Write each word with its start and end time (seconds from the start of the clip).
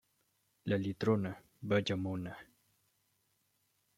La 0.65 0.79
litrona...¡vaya 0.79 1.95
mona! 1.95 2.35